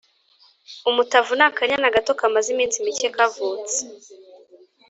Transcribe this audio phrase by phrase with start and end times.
[0.89, 3.79] Umutavu n’akanyana gato kamaze iminsi mike kavutse